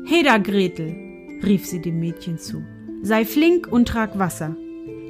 Heda 0.07 0.39
Gretel, 0.39 0.95
rief 1.43 1.67
sie 1.67 1.81
dem 1.81 2.00
Mädchen 2.00 2.39
zu, 2.39 2.63
sei 3.03 3.25
flink 3.25 3.72
und 3.72 3.88
trag 3.88 4.17
Wasser. 4.17 4.55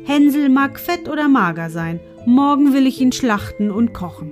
Hänsel 0.05 0.49
mag 0.49 0.79
fett 0.79 1.07
oder 1.09 1.27
mager 1.27 1.69
sein, 1.69 1.99
morgen 2.25 2.73
will 2.73 2.87
ich 2.87 2.99
ihn 2.99 3.11
schlachten 3.11 3.71
und 3.71 3.93
kochen. 3.93 4.31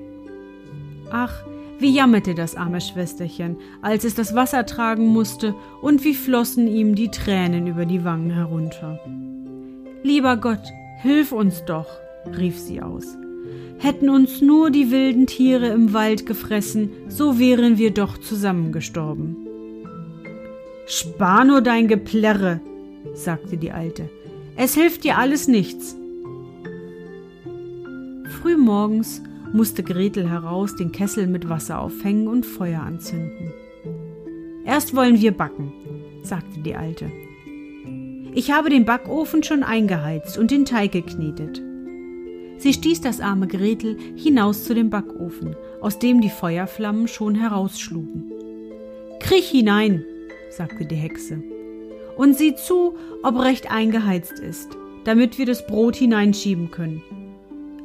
Ach, 1.09 1.43
wie 1.79 1.95
jammerte 1.95 2.35
das 2.35 2.55
arme 2.55 2.79
Schwesterchen, 2.79 3.57
als 3.81 4.03
es 4.03 4.13
das 4.13 4.35
Wasser 4.35 4.65
tragen 4.65 5.07
musste, 5.07 5.55
und 5.81 6.03
wie 6.03 6.13
flossen 6.13 6.67
ihm 6.67 6.95
die 6.95 7.09
Tränen 7.09 7.67
über 7.67 7.85
die 7.85 8.03
Wangen 8.03 8.29
herunter. 8.29 8.99
Lieber 10.03 10.37
Gott, 10.37 10.61
hilf 11.01 11.31
uns 11.31 11.65
doch, 11.65 11.87
rief 12.37 12.59
sie 12.59 12.81
aus. 12.81 13.17
Hätten 13.79 14.09
uns 14.09 14.41
nur 14.41 14.69
die 14.69 14.91
wilden 14.91 15.25
Tiere 15.25 15.67
im 15.67 15.93
Wald 15.93 16.25
gefressen, 16.25 16.91
so 17.07 17.39
wären 17.39 17.77
wir 17.79 17.91
doch 17.91 18.19
zusammengestorben. 18.19 19.35
Spar 20.85 21.45
nur 21.45 21.61
dein 21.61 21.87
Geplärre, 21.87 22.59
sagte 23.13 23.57
die 23.57 23.71
Alte. 23.71 24.09
Es 24.63 24.75
hilft 24.75 25.03
dir 25.05 25.17
alles 25.17 25.47
nichts. 25.47 25.97
Früh 28.39 28.55
morgens 28.55 29.23
musste 29.53 29.81
Gretel 29.81 30.29
heraus 30.29 30.75
den 30.75 30.91
Kessel 30.91 31.25
mit 31.25 31.49
Wasser 31.49 31.79
aufhängen 31.79 32.27
und 32.27 32.45
Feuer 32.45 32.83
anzünden. 32.83 33.51
Erst 34.63 34.95
wollen 34.95 35.19
wir 35.19 35.31
backen, 35.31 35.73
sagte 36.21 36.59
die 36.59 36.75
Alte. 36.75 37.11
Ich 38.35 38.51
habe 38.51 38.69
den 38.69 38.85
Backofen 38.85 39.41
schon 39.41 39.63
eingeheizt 39.63 40.37
und 40.37 40.51
den 40.51 40.65
Teig 40.65 40.91
geknetet. 40.91 41.59
Sie 42.59 42.73
stieß 42.73 43.01
das 43.01 43.19
arme 43.19 43.47
Gretel 43.47 43.97
hinaus 44.15 44.65
zu 44.65 44.75
dem 44.75 44.91
Backofen, 44.91 45.55
aus 45.81 45.97
dem 45.97 46.21
die 46.21 46.29
Feuerflammen 46.29 47.07
schon 47.07 47.33
herausschlugen. 47.33 48.31
Kriech 49.21 49.49
hinein, 49.49 50.05
sagte 50.51 50.85
die 50.85 50.93
Hexe, 50.93 51.41
und 52.15 52.37
sieh 52.37 52.55
zu, 52.55 52.95
ob 53.23 53.39
recht 53.39 53.71
eingeheizt 53.71 54.39
ist, 54.39 54.77
damit 55.03 55.37
wir 55.37 55.45
das 55.45 55.65
Brot 55.65 55.95
hineinschieben 55.95 56.71
können. 56.71 57.01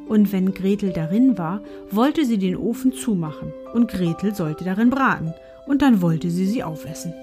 Und 0.07 0.31
wenn 0.31 0.53
Gretel 0.53 0.93
darin 0.93 1.37
war, 1.37 1.61
wollte 1.91 2.25
sie 2.25 2.37
den 2.37 2.55
Ofen 2.55 2.93
zumachen, 2.93 3.51
und 3.73 3.89
Gretel 3.89 4.33
sollte 4.33 4.63
darin 4.63 4.89
braten, 4.89 5.33
und 5.67 5.81
dann 5.81 6.01
wollte 6.01 6.29
sie 6.29 6.45
sie 6.45 6.63
aufessen. 6.63 7.13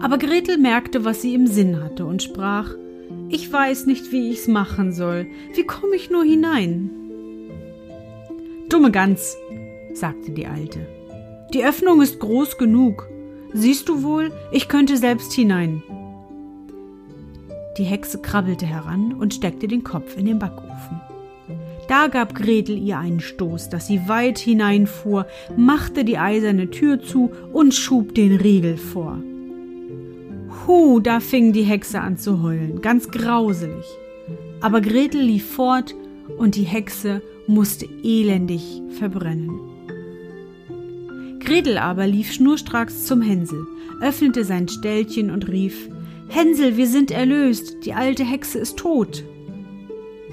Aber 0.00 0.18
Gretel 0.18 0.56
merkte, 0.56 1.04
was 1.04 1.20
sie 1.20 1.34
im 1.34 1.48
Sinn 1.48 1.82
hatte, 1.82 2.04
und 2.06 2.22
sprach 2.22 2.74
Ich 3.28 3.52
weiß 3.52 3.86
nicht, 3.86 4.12
wie 4.12 4.30
ich's 4.30 4.46
machen 4.46 4.92
soll. 4.92 5.26
Wie 5.54 5.64
komme 5.64 5.96
ich 5.96 6.10
nur 6.10 6.22
hinein? 6.22 6.90
Dumme 8.68 8.92
Gans, 8.92 9.36
sagte 9.94 10.30
die 10.30 10.46
Alte. 10.46 10.86
Die 11.52 11.64
Öffnung 11.64 12.00
ist 12.00 12.20
groß 12.20 12.56
genug. 12.56 13.08
Siehst 13.52 13.88
du 13.88 14.02
wohl, 14.02 14.32
ich 14.52 14.68
könnte 14.68 14.96
selbst 14.96 15.32
hinein. 15.32 15.82
Die 17.78 17.84
Hexe 17.84 18.18
krabbelte 18.18 18.66
heran 18.66 19.14
und 19.14 19.34
steckte 19.34 19.66
den 19.66 19.84
Kopf 19.84 20.16
in 20.16 20.26
den 20.26 20.38
Backofen. 20.38 21.00
Da 21.88 22.06
gab 22.06 22.34
Gretel 22.34 22.78
ihr 22.78 22.98
einen 22.98 23.20
Stoß, 23.20 23.68
dass 23.68 23.88
sie 23.88 24.08
weit 24.08 24.38
hineinfuhr, 24.38 25.26
machte 25.56 26.04
die 26.04 26.18
eiserne 26.18 26.70
Tür 26.70 27.02
zu 27.02 27.32
und 27.52 27.74
schub 27.74 28.14
den 28.14 28.36
Riegel 28.36 28.76
vor. 28.76 29.18
Hu, 30.66 31.00
da 31.00 31.18
fing 31.18 31.52
die 31.52 31.62
Hexe 31.62 32.00
an 32.00 32.16
zu 32.16 32.42
heulen, 32.42 32.80
ganz 32.80 33.10
grauselig. 33.10 33.84
Aber 34.60 34.80
Gretel 34.80 35.22
lief 35.22 35.50
fort 35.50 35.94
und 36.38 36.54
die 36.54 36.64
Hexe 36.64 37.22
musste 37.46 37.86
elendig 38.04 38.82
verbrennen. 38.90 39.69
Gretel 41.40 41.78
aber 41.78 42.06
lief 42.06 42.32
schnurstracks 42.32 43.06
zum 43.06 43.22
Hänsel, 43.22 43.66
öffnete 44.00 44.44
sein 44.44 44.68
Ställchen 44.68 45.30
und 45.30 45.48
rief 45.48 45.88
Hänsel, 46.28 46.76
wir 46.76 46.86
sind 46.86 47.10
erlöst, 47.10 47.84
die 47.84 47.92
alte 47.92 48.24
Hexe 48.24 48.58
ist 48.58 48.78
tot. 48.78 49.24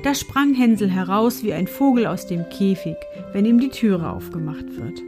Da 0.04 0.13
sprang 0.13 0.54
Hänsel 0.54 0.89
heraus 0.89 1.43
wie 1.43 1.54
ein 1.54 1.65
Vogel 1.65 2.06
aus 2.06 2.28
dem 2.28 2.48
Käfig, 2.50 2.98
wenn 3.34 3.46
ihm 3.46 3.60
die 3.60 3.70
Türe 3.70 4.12
aufgemacht 4.12 4.78
wird. 4.78 5.02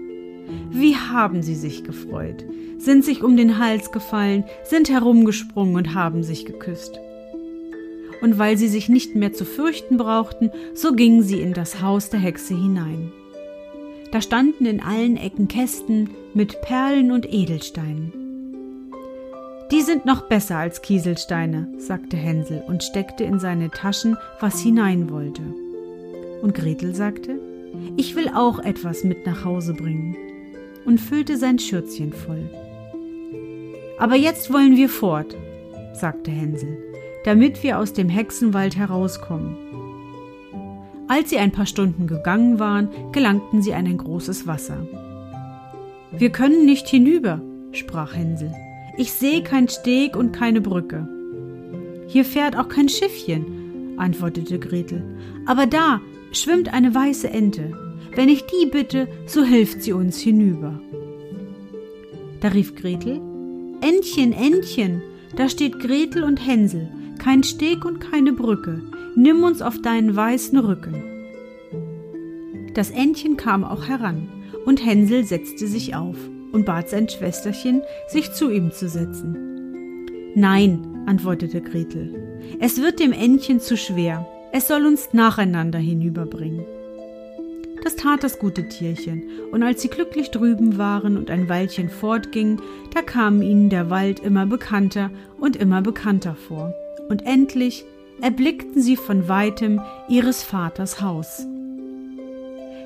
Wie 0.72 0.96
haben 0.96 1.44
sie 1.44 1.56
sich 1.56 1.84
gefreut, 1.84 2.44
sind 2.80 3.06
sich 3.06 3.24
um 3.24 3.38
den 3.38 3.60
Hals 3.60 3.92
gefallen, 3.92 4.46
sind 4.64 4.90
herumgesprungen 4.90 5.76
und 5.76 5.94
haben 5.94 6.24
sich 6.24 6.46
geküsst. 6.46 7.00
Und 8.22 8.40
weil 8.40 8.58
sie 8.58 8.68
sich 8.68 8.90
nicht 8.90 9.16
mehr 9.16 9.32
zu 9.32 9.46
fürchten 9.46 9.98
brauchten, 9.98 10.50
so 10.74 10.94
gingen 10.94 11.22
sie 11.22 11.40
in 11.40 11.54
das 11.54 11.82
Haus 11.82 12.10
der 12.10 12.20
Hexe 12.20 12.56
hinein. 12.56 13.12
Da 14.12 14.22
standen 14.22 14.66
in 14.66 14.82
allen 14.82 15.18
Ecken 15.18 15.48
Kästen 15.48 16.10
mit 16.34 16.62
Perlen 16.62 17.12
und 17.12 17.32
Edelsteinen. 17.32 18.14
Die 19.72 19.82
sind 19.82 20.06
noch 20.06 20.24
besser 20.24 20.58
als 20.58 20.82
Kieselsteine, 20.82 21.68
sagte 21.78 22.18
Hänsel 22.18 22.64
und 22.68 22.84
steckte 22.84 23.24
in 23.24 23.40
seine 23.40 23.70
Taschen, 23.70 24.18
was 24.40 24.60
hinein 24.60 25.12
wollte. 25.12 25.44
Und 26.42 26.56
Gretel 26.56 26.96
sagte, 26.96 27.40
ich 27.96 28.16
will 28.16 28.30
auch 28.30 28.58
etwas 28.58 29.04
mit 29.04 29.28
nach 29.28 29.46
Hause 29.46 29.74
bringen 29.74 30.18
und 30.86 31.00
füllte 31.00 31.38
sein 31.38 31.60
Schürzchen 31.60 32.14
voll. 32.14 32.50
Aber 34.00 34.16
jetzt 34.16 34.52
wollen 34.52 34.76
wir 34.76 34.90
fort, 34.90 35.36
sagte 35.94 36.32
Hänsel, 36.32 36.78
damit 37.26 37.62
wir 37.62 37.78
aus 37.78 37.94
dem 37.94 38.10
Hexenwald 38.10 38.76
herauskommen. 38.76 39.69
Als 41.10 41.32
sie 41.32 41.40
ein 41.40 41.52
paar 41.52 41.66
Stunden 41.66 42.06
gegangen 42.06 42.60
waren, 42.60 42.88
gelangten 43.12 43.64
sie 43.64 43.74
an 43.74 43.88
ein 43.88 43.98
großes 43.98 44.46
Wasser. 44.46 44.86
Wir 46.12 46.30
können 46.30 46.68
nicht 46.68 46.88
hinüber, 46.88 47.42
sprach 47.72 48.16
Hänsel. 48.16 48.54
Ich 48.96 49.12
sehe 49.12 49.42
kein 49.42 49.68
Steg 49.68 50.16
und 50.16 50.34
keine 50.34 50.62
Brücke. 50.62 51.10
Hier 52.06 52.24
fährt 52.24 52.56
auch 52.56 52.70
kein 52.70 52.90
Schiffchen, 52.90 53.98
antwortete 53.98 54.60
Gretel. 54.60 55.04
Aber 55.48 55.66
da 55.66 56.00
schwimmt 56.32 56.72
eine 56.72 56.94
weiße 56.94 57.28
Ente. 57.28 57.72
Wenn 58.16 58.30
ich 58.30 58.46
die 58.46 58.68
bitte, 58.68 59.08
so 59.26 59.44
hilft 59.44 59.82
sie 59.82 59.94
uns 59.94 60.20
hinüber. 60.20 60.80
Da 62.40 62.50
rief 62.50 62.76
Gretel, 62.76 63.20
Entchen, 63.82 64.32
Entchen, 64.32 65.02
da 65.36 65.50
steht 65.50 65.80
Gretel 65.80 66.24
und 66.24 66.38
Hänsel, 66.38 66.88
kein 67.18 67.42
Steg 67.42 67.84
und 67.84 68.00
keine 68.00 68.32
Brücke 68.32 68.84
nimm 69.16 69.44
uns 69.44 69.62
auf 69.62 69.82
deinen 69.82 70.16
weißen 70.16 70.58
Rücken. 70.58 71.04
Das 72.74 72.92
Entchen 72.92 73.38
kam 73.38 73.64
auch 73.64 73.88
heran, 73.88 74.30
und 74.66 74.86
Hänsel 74.86 75.24
setzte 75.24 75.68
sich 75.68 75.96
auf 75.96 76.18
und 76.52 76.66
bat 76.66 76.90
sein 76.90 77.10
Schwesterchen, 77.10 77.82
sich 78.08 78.32
zu 78.32 78.50
ihm 78.50 78.72
zu 78.72 78.88
setzen. 78.88 80.06
Nein, 80.36 81.04
antwortete 81.06 81.62
Gretel, 81.62 82.40
es 82.60 82.82
wird 82.82 83.00
dem 83.00 83.12
Entchen 83.12 83.60
zu 83.60 83.76
schwer, 83.76 84.28
es 84.52 84.68
soll 84.68 84.86
uns 84.86 85.14
nacheinander 85.14 85.80
hinüberbringen. 85.80 86.66
Das 87.84 87.96
tat 87.96 88.24
das 88.24 88.40
gute 88.40 88.68
Tierchen, 88.68 89.24
und 89.52 89.64
als 89.64 89.82
sie 89.82 89.88
glücklich 89.88 90.32
drüben 90.32 90.78
waren 90.78 91.18
und 91.18 91.32
ein 91.32 91.48
Weilchen 91.48 91.90
fortgingen, 91.90 92.62
da 92.94 93.02
kam 93.02 93.42
ihnen 93.42 93.70
der 93.70 93.90
Wald 93.90 94.20
immer 94.20 94.46
bekannter 94.46 95.10
und 95.40 95.56
immer 95.56 95.82
bekannter 95.82 96.36
vor, 96.36 96.74
und 97.10 97.26
endlich 97.26 97.86
erblickten 98.22 98.82
sie 98.82 98.96
von 98.96 99.28
weitem 99.28 99.82
ihres 100.08 100.44
Vaters 100.44 101.02
Haus. 101.02 101.46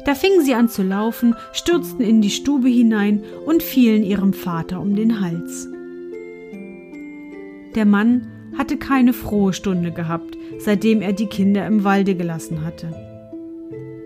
Da 0.06 0.16
fingen 0.16 0.44
sie 0.44 0.54
an 0.54 0.68
zu 0.68 0.84
laufen, 0.84 1.36
stürzten 1.54 2.04
in 2.04 2.22
die 2.22 2.30
Stube 2.30 2.68
hinein 2.68 3.24
und 3.46 3.64
fielen 3.64 4.04
ihrem 4.04 4.34
Vater 4.34 4.82
um 4.82 4.96
den 4.96 5.22
Hals. 5.22 5.68
Der 7.76 7.86
Mann 7.86 8.28
hatte 8.58 8.78
keine 8.78 9.14
frohe 9.14 9.54
Stunde 9.54 9.92
gehabt, 9.92 10.38
seitdem 10.60 11.02
er 11.02 11.14
die 11.14 11.28
Kinder 11.28 11.66
im 11.66 11.84
Walde 11.84 12.16
gelassen 12.16 12.64
hatte. 12.64 12.94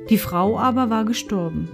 Die 0.10 0.18
Frau 0.18 0.58
aber 0.58 0.90
war 0.90 1.04
gestorben. 1.04 1.68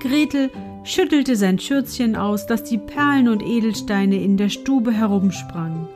Gretel 0.00 0.50
schüttelte 0.84 1.36
sein 1.36 1.58
Schürzchen 1.58 2.16
aus, 2.16 2.46
dass 2.46 2.64
die 2.64 2.78
Perlen 2.78 3.28
und 3.28 3.42
Edelsteine 3.42 4.22
in 4.22 4.36
der 4.36 4.48
Stube 4.48 4.92
herumsprangen, 4.92 5.88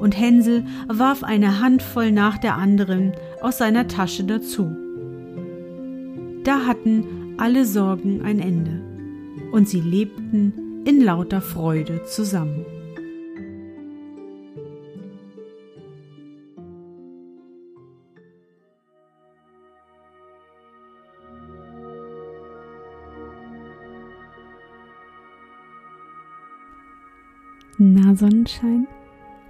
und 0.00 0.18
Hänsel 0.18 0.64
warf 0.88 1.24
eine 1.24 1.60
Handvoll 1.60 2.12
nach 2.12 2.38
der 2.38 2.56
anderen 2.56 3.12
aus 3.40 3.58
seiner 3.58 3.88
Tasche 3.88 4.24
dazu. 4.24 4.76
Da 6.44 6.66
hatten 6.66 7.34
alle 7.38 7.66
Sorgen 7.66 8.22
ein 8.22 8.38
Ende, 8.38 8.82
und 9.52 9.68
sie 9.68 9.80
lebten 9.80 10.82
in 10.84 11.00
lauter 11.00 11.40
Freude 11.40 12.04
zusammen. 12.04 12.64
Na, 27.80 28.16
Sonnenschein, 28.16 28.88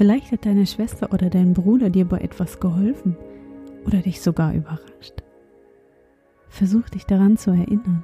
Vielleicht 0.00 0.32
hat 0.32 0.46
deine 0.46 0.64
Schwester 0.64 1.12
oder 1.12 1.28
dein 1.28 1.52
Bruder 1.52 1.90
dir 1.90 2.06
bei 2.06 2.20
etwas 2.20 2.58
geholfen 2.58 3.18
oder 3.84 3.98
dich 3.98 4.22
sogar 4.22 4.54
überrascht. 4.54 5.12
Versuch 6.48 6.88
dich 6.88 7.04
daran 7.04 7.36
zu 7.36 7.50
erinnern. 7.50 8.02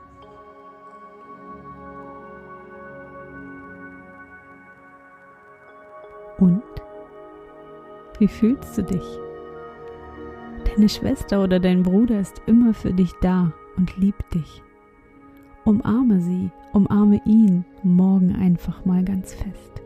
Und? 6.39 6.63
Wie 8.19 8.29
fühlst 8.29 8.77
du 8.77 8.83
dich? 8.83 9.19
Deine 10.67 10.91
Schwester 10.91 11.43
oder 11.43 11.61
dein 11.61 11.83
Bruder 11.83 12.21
ist 12.21 12.43
immer 12.45 12.75
für 12.75 12.93
dich 12.93 13.13
da 13.23 13.55
und 13.79 13.97
liebt 13.97 14.35
dich. 14.35 14.63
Umarme 15.65 16.21
sie, 16.21 16.51
umarme 16.75 17.23
ihn 17.25 17.65
morgen 17.83 18.37
einfach 18.37 18.85
mal 18.85 19.03
ganz 19.03 19.33
fest. 19.33 19.86